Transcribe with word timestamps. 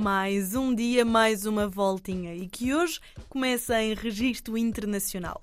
Mais 0.00 0.54
um 0.54 0.74
dia, 0.74 1.04
mais 1.04 1.44
uma 1.44 1.68
voltinha 1.68 2.34
e 2.34 2.48
que 2.48 2.72
hoje 2.72 2.98
começa 3.28 3.82
em 3.82 3.92
registro 3.92 4.56
internacional. 4.56 5.42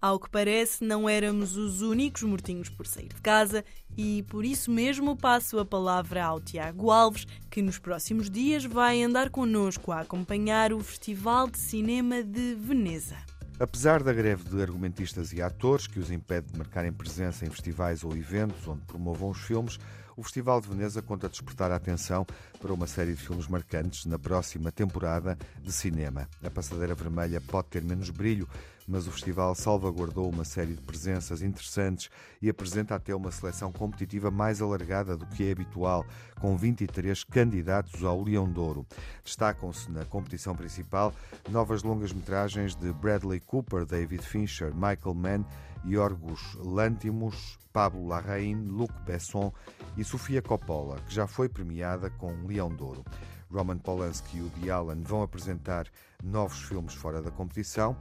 Ao 0.00 0.18
que 0.18 0.30
parece, 0.30 0.82
não 0.82 1.06
éramos 1.06 1.58
os 1.58 1.82
únicos 1.82 2.22
mortinhos 2.22 2.70
por 2.70 2.86
sair 2.86 3.08
de 3.08 3.20
casa 3.20 3.62
e 3.98 4.22
por 4.22 4.46
isso 4.46 4.70
mesmo 4.70 5.14
passo 5.14 5.58
a 5.58 5.64
palavra 5.64 6.24
ao 6.24 6.40
Tiago 6.40 6.90
Alves, 6.90 7.26
que 7.50 7.60
nos 7.60 7.78
próximos 7.78 8.30
dias 8.30 8.64
vai 8.64 9.02
andar 9.02 9.28
connosco 9.28 9.92
a 9.92 10.00
acompanhar 10.00 10.72
o 10.72 10.80
Festival 10.80 11.50
de 11.50 11.58
Cinema 11.58 12.22
de 12.22 12.54
Veneza. 12.54 13.37
Apesar 13.60 14.04
da 14.04 14.12
greve 14.12 14.48
de 14.48 14.62
argumentistas 14.62 15.32
e 15.32 15.42
atores 15.42 15.88
que 15.88 15.98
os 15.98 16.12
impede 16.12 16.46
de 16.52 16.56
marcarem 16.56 16.92
presença 16.92 17.44
em 17.44 17.50
festivais 17.50 18.04
ou 18.04 18.16
eventos 18.16 18.68
onde 18.68 18.82
promovam 18.82 19.30
os 19.30 19.38
filmes, 19.38 19.80
o 20.16 20.22
Festival 20.22 20.60
de 20.60 20.68
Veneza 20.68 21.02
conta 21.02 21.28
despertar 21.28 21.72
a 21.72 21.76
atenção 21.76 22.24
para 22.60 22.72
uma 22.72 22.86
série 22.86 23.14
de 23.14 23.20
filmes 23.20 23.48
marcantes 23.48 24.04
na 24.04 24.18
próxima 24.18 24.70
temporada 24.70 25.36
de 25.60 25.72
cinema. 25.72 26.28
A 26.42 26.50
Passadeira 26.50 26.94
Vermelha 26.94 27.40
pode 27.40 27.68
ter 27.68 27.82
menos 27.82 28.10
brilho, 28.10 28.48
mas 28.88 29.06
o 29.06 29.12
festival 29.12 29.54
salvaguardou 29.54 30.28
uma 30.28 30.44
série 30.44 30.72
de 30.72 30.80
presenças 30.80 31.42
interessantes 31.42 32.08
e 32.40 32.48
apresenta 32.48 32.94
até 32.94 33.14
uma 33.14 33.30
seleção 33.30 33.70
competitiva 33.70 34.30
mais 34.30 34.62
alargada 34.62 35.16
do 35.16 35.26
que 35.26 35.46
é 35.46 35.52
habitual, 35.52 36.06
com 36.40 36.56
23 36.56 37.22
candidatos 37.24 38.02
ao 38.02 38.22
Leão 38.22 38.50
de 38.50 38.58
Ouro. 38.58 38.86
Destacam-se 39.22 39.90
na 39.90 40.06
competição 40.06 40.56
principal 40.56 41.14
novas 41.50 41.82
longas-metragens 41.82 42.74
de 42.74 42.90
Bradley 42.92 43.40
Cooper, 43.48 43.84
David 43.84 44.22
Fincher, 44.22 44.72
Michael 44.72 45.14
Mann, 45.14 45.44
Yorgos 45.84 46.54
Lantimos, 46.54 47.58
Pablo 47.72 48.06
Larraín, 48.06 48.66
Luc 48.68 48.92
Besson 49.04 49.52
e 49.96 50.04
Sofia 50.04 50.40
Coppola, 50.40 51.00
que 51.06 51.14
já 51.14 51.26
foi 51.26 51.48
premiada 51.48 52.10
com 52.10 52.32
um 52.32 52.46
Leão 52.46 52.68
de 52.68 52.82
Ouro. 52.82 53.04
Roman 53.50 53.78
Polanski 53.78 54.36
e 54.36 54.42
Woody 54.42 54.70
Allen 54.70 55.02
vão 55.02 55.22
apresentar 55.22 55.86
novos 56.22 56.62
filmes 56.62 56.94
fora 56.94 57.22
da 57.22 57.30
competição 57.30 57.96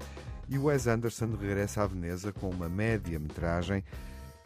e 0.49 0.57
Wes 0.57 0.87
Anderson 0.87 1.35
regressa 1.39 1.83
à 1.83 1.87
Veneza 1.87 2.31
com 2.31 2.49
uma 2.49 2.69
média-metragem, 2.69 3.83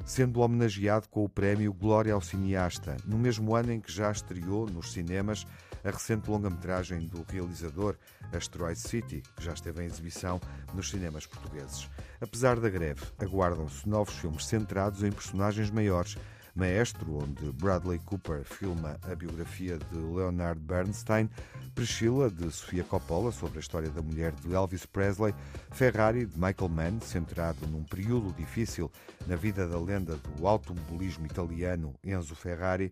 sendo 0.05 0.41
homenageado 0.41 1.07
com 1.09 1.23
o 1.23 1.29
prémio 1.29 1.73
Glória 1.73 2.13
ao 2.13 2.21
Cineasta, 2.21 2.97
no 3.05 3.17
mesmo 3.17 3.55
ano 3.55 3.71
em 3.71 3.79
que 3.79 3.91
já 3.91 4.11
estreou 4.11 4.67
nos 4.67 4.93
cinemas 4.93 5.45
a 5.83 5.89
recente 5.89 6.29
longa-metragem 6.29 7.07
do 7.07 7.25
realizador 7.29 7.95
Asteroid 8.33 8.79
City, 8.79 9.23
que 9.35 9.43
já 9.43 9.53
esteve 9.53 9.83
em 9.83 9.85
exibição 9.85 10.39
nos 10.73 10.89
cinemas 10.89 11.25
portugueses. 11.25 11.89
Apesar 12.19 12.59
da 12.59 12.69
greve, 12.69 13.01
aguardam-se 13.19 13.87
novos 13.87 14.15
filmes 14.15 14.45
centrados 14.45 15.03
em 15.03 15.11
personagens 15.11 15.69
maiores. 15.69 16.17
Maestro, 16.53 17.23
onde 17.23 17.49
Bradley 17.53 17.99
Cooper 17.99 18.43
filma 18.43 18.99
a 19.09 19.15
biografia 19.15 19.77
de 19.77 19.97
Leonard 19.97 20.59
Bernstein, 20.59 21.29
Priscilla, 21.73 22.29
de 22.29 22.51
Sofia 22.51 22.83
Coppola, 22.83 23.31
sobre 23.31 23.57
a 23.57 23.61
história 23.61 23.89
da 23.89 24.01
mulher 24.01 24.33
de 24.33 24.53
Elvis 24.53 24.85
Presley, 24.85 25.33
Ferrari, 25.71 26.25
de 26.25 26.37
Michael 26.37 26.69
Mann, 26.69 26.99
centrado 26.99 27.65
num 27.67 27.83
período 27.83 28.33
difícil 28.33 28.91
na 29.25 29.37
vida 29.37 29.65
da 29.65 29.79
lenda 29.79 30.17
do 30.17 30.45
automobilismo 30.45 31.25
italiano 31.25 31.95
Enzo 32.03 32.35
Ferrari, 32.35 32.91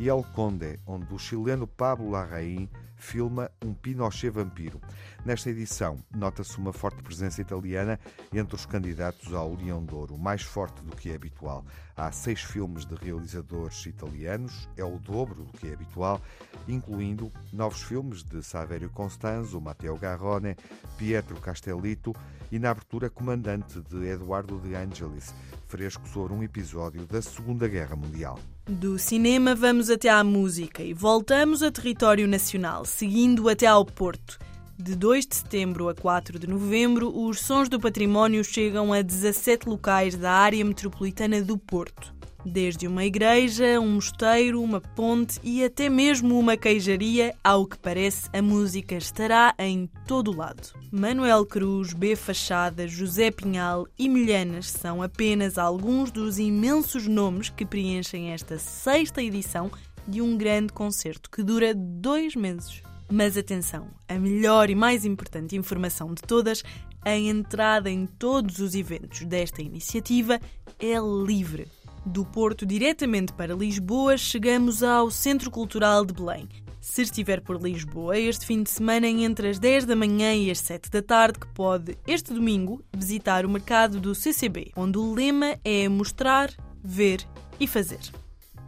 e 0.00 0.08
El 0.08 0.24
Conde, 0.32 0.80
onde 0.86 1.12
o 1.12 1.18
chileno 1.18 1.66
Pablo 1.66 2.10
Larraín 2.10 2.70
filma 2.96 3.50
um 3.62 3.74
Pinochet 3.74 4.30
vampiro. 4.30 4.80
Nesta 5.26 5.50
edição, 5.50 6.02
nota-se 6.10 6.56
uma 6.56 6.72
forte 6.72 7.02
presença 7.02 7.42
italiana 7.42 8.00
entre 8.32 8.54
os 8.54 8.64
candidatos 8.64 9.34
ao 9.34 9.54
Leão 9.54 9.84
de 9.84 9.94
Ouro, 9.94 10.16
mais 10.16 10.40
forte 10.40 10.82
do 10.82 10.96
que 10.96 11.10
é 11.10 11.14
habitual. 11.14 11.66
Há 11.94 12.10
seis 12.12 12.40
filmes 12.40 12.86
de 12.86 12.94
realizadores 12.94 13.84
italianos, 13.84 14.66
é 14.74 14.82
o 14.82 14.98
dobro 14.98 15.44
do 15.44 15.52
que 15.52 15.68
é 15.68 15.74
habitual, 15.74 16.18
incluindo 16.66 17.30
novos 17.52 17.82
filmes 17.82 18.22
de 18.22 18.42
Saverio 18.42 18.88
Constanzo, 18.88 19.60
Matteo 19.60 19.98
Garrone, 19.98 20.56
Pietro 20.96 21.38
Castellito 21.40 22.14
e, 22.50 22.58
na 22.58 22.70
abertura, 22.70 23.10
Comandante 23.10 23.82
de 23.82 24.06
Eduardo 24.06 24.58
de 24.60 24.74
Angelis, 24.74 25.34
fresco 25.70 26.06
sobre 26.08 26.32
um 26.32 26.42
episódio 26.42 27.06
da 27.06 27.22
Segunda 27.22 27.68
Guerra 27.68 27.94
Mundial. 27.94 28.40
Do 28.68 28.98
cinema 28.98 29.54
vamos 29.54 29.88
até 29.88 30.08
à 30.08 30.24
música 30.24 30.82
e 30.82 30.92
voltamos 30.92 31.62
a 31.62 31.70
território 31.70 32.26
nacional, 32.26 32.84
seguindo 32.84 33.48
até 33.48 33.66
ao 33.66 33.84
Porto. 33.84 34.36
De 34.76 34.96
2 34.96 35.26
de 35.26 35.36
setembro 35.36 35.88
a 35.88 35.94
4 35.94 36.40
de 36.40 36.48
novembro, 36.48 37.16
os 37.16 37.38
Sons 37.38 37.68
do 37.68 37.78
Património 37.78 38.42
chegam 38.42 38.92
a 38.92 39.00
17 39.00 39.68
locais 39.68 40.16
da 40.16 40.32
área 40.32 40.64
metropolitana 40.64 41.40
do 41.40 41.56
Porto. 41.56 42.12
Desde 42.44 42.88
uma 42.88 43.04
igreja, 43.04 43.78
um 43.78 43.94
mosteiro, 43.94 44.60
uma 44.60 44.80
ponte 44.80 45.38
e 45.44 45.62
até 45.62 45.88
mesmo 45.88 46.36
uma 46.36 46.56
queijaria, 46.56 47.32
ao 47.44 47.64
que 47.64 47.78
parece, 47.78 48.28
a 48.32 48.42
música 48.42 48.96
estará 48.96 49.54
em 49.56 49.88
todo 50.04 50.36
lado. 50.36 50.79
Manuel 50.92 51.46
Cruz, 51.46 51.92
B. 51.92 52.16
Fachada, 52.16 52.88
José 52.88 53.30
Pinhal 53.30 53.86
e 53.96 54.08
Milhanas 54.08 54.68
são 54.68 55.00
apenas 55.00 55.56
alguns 55.56 56.10
dos 56.10 56.36
imensos 56.36 57.06
nomes 57.06 57.48
que 57.48 57.64
preenchem 57.64 58.32
esta 58.32 58.58
sexta 58.58 59.22
edição 59.22 59.70
de 60.08 60.20
um 60.20 60.36
grande 60.36 60.72
concerto 60.72 61.30
que 61.30 61.44
dura 61.44 61.72
dois 61.76 62.34
meses. 62.34 62.82
Mas 63.08 63.36
atenção, 63.36 63.86
a 64.08 64.14
melhor 64.14 64.68
e 64.68 64.74
mais 64.74 65.04
importante 65.04 65.54
informação 65.54 66.12
de 66.12 66.22
todas, 66.22 66.64
a 67.02 67.14
entrada 67.16 67.88
em 67.88 68.04
todos 68.04 68.58
os 68.58 68.74
eventos 68.74 69.24
desta 69.24 69.62
iniciativa 69.62 70.40
é 70.76 70.94
livre. 71.24 71.68
Do 72.04 72.24
Porto 72.24 72.66
diretamente 72.66 73.32
para 73.32 73.54
Lisboa, 73.54 74.16
chegamos 74.16 74.82
ao 74.82 75.08
Centro 75.08 75.52
Cultural 75.52 76.04
de 76.04 76.14
Belém. 76.14 76.48
Se 76.80 77.02
estiver 77.02 77.42
por 77.42 77.60
Lisboa 77.60 78.18
este 78.18 78.46
fim 78.46 78.62
de 78.62 78.70
semana 78.70 79.06
entre 79.06 79.50
as 79.50 79.58
10 79.58 79.84
da 79.84 79.94
manhã 79.94 80.34
e 80.34 80.50
as 80.50 80.60
7 80.60 80.90
da 80.90 81.02
tarde, 81.02 81.38
que 81.38 81.46
pode, 81.48 81.98
este 82.06 82.32
domingo, 82.32 82.82
visitar 82.96 83.44
o 83.44 83.50
mercado 83.50 84.00
do 84.00 84.14
CCB, 84.14 84.72
onde 84.74 84.96
o 84.96 85.12
lema 85.12 85.58
é 85.62 85.86
mostrar, 85.90 86.50
ver 86.82 87.22
e 87.60 87.66
fazer. 87.66 88.00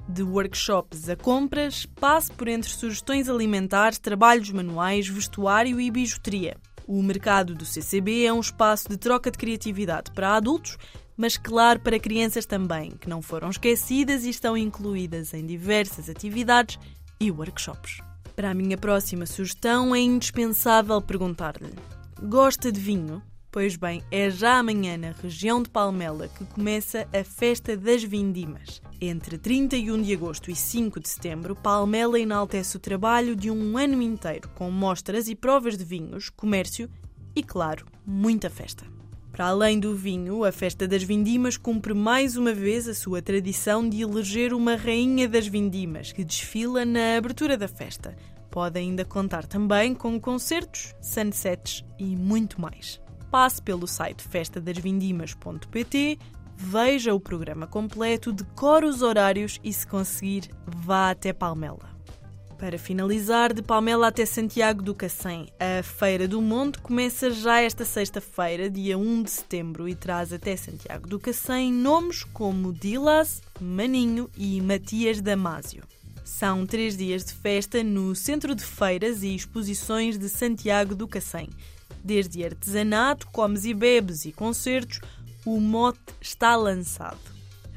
De 0.07 0.23
workshops 0.23 1.09
a 1.09 1.17
compras, 1.17 1.87
passe 1.87 2.31
por 2.31 2.49
entre 2.49 2.71
sugestões 2.71 3.31
alimentares, 3.31 3.99
trabalhos 3.99 4.51
manuais, 4.51 5.09
vestuário 5.09 5.81
e 5.81 5.91
bijuteria. 5.91 6.59
O 6.87 7.03
mercado 7.03 7.55
do 7.55 7.65
CCB 7.65 8.27
é 8.27 8.33
um 8.33 8.41
espaço 8.41 8.91
de 8.91 8.99
troca 8.99 9.31
de 9.31 9.39
criatividade 9.39 10.11
para 10.11 10.37
adultos 10.37 10.77
mas 11.15 11.37
claro 11.37 11.79
para 11.79 12.01
crianças 12.01 12.47
também, 12.47 12.91
que 12.93 13.09
não 13.09 13.21
foram 13.21 13.51
esquecidas 13.51 14.25
e 14.25 14.31
estão 14.31 14.57
incluídas 14.57 15.35
em 15.35 15.45
diversas 15.45 16.09
atividades 16.09 16.79
e 17.23 17.31
workshops. 17.31 17.99
Para 18.35 18.51
a 18.51 18.55
minha 18.55 18.77
próxima 18.77 19.27
sugestão, 19.27 19.95
é 19.95 20.01
indispensável 20.01 21.01
perguntar-lhe: 21.01 21.73
gosta 22.21 22.73
de 22.73 22.81
vinho? 22.81 23.23
Pois 23.51 23.77
bem, 23.77 24.03
é 24.11 24.31
já 24.31 24.59
amanhã 24.59 24.97
na 24.97 25.13
região 25.13 25.63
de 25.63 25.69
Palmela 25.69 26.27
que 26.27 26.45
começa 26.47 27.07
a 27.13 27.23
Festa 27.23 27.77
das 27.77 28.03
Vindimas. 28.03 28.81
Entre 29.01 29.37
31 29.37 30.03
de 30.03 30.15
agosto 30.15 30.51
e 30.51 30.57
5 30.57 30.99
de 30.99 31.09
setembro, 31.09 31.55
Palmela 31.55 32.19
enaltece 32.19 32.77
o 32.77 32.81
trabalho 32.81 33.37
de 33.37 33.51
um 33.51 33.77
ano 33.77 34.01
inteiro 34.03 34.49
com 34.55 34.71
mostras 34.71 35.29
e 35.29 35.37
provas 35.37 35.77
de 35.77 35.85
vinhos, 35.85 36.31
comércio 36.31 36.91
e, 37.37 37.43
claro, 37.43 37.87
muita 38.07 38.49
festa. 38.49 38.85
Para 39.33 39.47
além 39.47 39.81
do 39.81 39.97
vinho, 39.97 40.45
a 40.45 40.53
festa 40.53 40.87
das 40.87 41.03
vindimas 41.03 41.57
cumpre 41.57 41.95
mais 41.95 42.37
uma 42.37 42.53
vez 42.53 42.87
a 42.87 42.93
sua 42.93 43.23
tradição 43.23 43.89
de 43.89 44.03
eleger 44.03 44.53
uma 44.53 44.77
rainha 44.77 45.27
das 45.27 45.47
vindimas, 45.47 46.13
que 46.13 46.23
desfila 46.23 46.85
na 46.85 47.17
abertura 47.17 47.57
da 47.57 47.67
festa. 47.67 48.15
Pode 48.51 48.79
ainda 48.79 49.07
contar 49.07 49.47
também 49.47 49.95
com 49.95 50.21
concertos, 50.21 50.95
sunsets 51.01 51.83
e 51.99 52.15
muito 52.15 52.61
mais. 52.61 53.01
Passe 53.31 53.63
pelo 53.63 53.87
site 53.87 54.23
festadasvindimas.pt, 54.23 56.19
veja 56.55 57.15
o 57.15 57.19
programa 57.19 57.67
completo, 57.67 58.31
decore 58.35 58.85
os 58.85 59.01
horários 59.01 59.59
e, 59.65 59.73
se 59.73 59.87
conseguir, 59.87 60.51
vá 60.67 61.11
até 61.11 61.33
Palmela. 61.33 61.92
Para 62.63 62.79
finalizar, 62.79 63.53
de 63.53 63.61
Palmela 63.61 64.07
até 64.07 64.25
Santiago 64.25 64.85
do 64.85 64.95
Cacém, 64.95 65.49
a 65.59 65.83
Feira 65.83 66.29
do 66.29 66.41
Monte 66.41 66.79
começa 66.79 67.29
já 67.29 67.61
esta 67.61 67.85
sexta-feira, 67.85 68.71
dia 68.71 68.97
1 68.97 69.25
de 69.25 69.31
setembro, 69.33 69.89
e 69.89 69.97
traz 69.97 70.33
até 70.33 70.55
Santiago 70.55 71.09
do 71.09 71.19
Cacém 71.19 71.73
nomes 71.73 72.23
como 72.23 72.73
Dilas, 72.73 73.43
Maninho 73.61 74.31
e 74.37 74.61
Matias 74.61 75.21
Damásio. 75.21 75.83
São 76.25 76.65
três 76.65 76.97
dias 76.97 77.25
de 77.25 77.33
festa 77.33 77.83
no 77.83 78.15
Centro 78.15 78.55
de 78.55 78.63
Feiras 78.63 79.25
e 79.25 79.35
Exposições 79.35 80.17
de 80.17 80.29
Santiago 80.29 80.95
do 80.95 81.09
Cacém. 81.09 81.51
Desde 82.05 82.45
artesanato, 82.45 83.27
comes 83.33 83.65
e 83.65 83.75
bebes 83.75 84.25
e 84.25 84.31
concertos, 84.31 85.01
o 85.45 85.59
mote 85.59 85.99
está 86.21 86.55
lançado. 86.55 87.32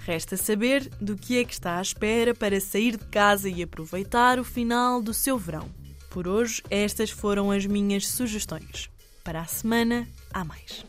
Resta 0.05 0.37
saber 0.37 0.87
do 1.01 1.15
que 1.15 1.39
é 1.39 1.43
que 1.43 1.53
está 1.53 1.79
à 1.79 1.81
espera 1.81 2.35
para 2.35 2.61
sair 2.61 2.95
de 2.95 3.05
casa 3.05 3.49
e 3.49 3.63
aproveitar 3.63 4.37
o 4.37 4.43
final 4.43 5.01
do 5.01 5.15
seu 5.15 5.35
verão. 5.35 5.67
Por 6.11 6.27
hoje, 6.27 6.61
estas 6.69 7.09
foram 7.09 7.49
as 7.49 7.65
minhas 7.65 8.07
sugestões. 8.07 8.87
Para 9.23 9.41
a 9.41 9.45
semana, 9.45 10.07
há 10.31 10.45
mais. 10.45 10.85